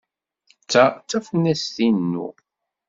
[0.71, 2.27] Ta d tafunast-inu.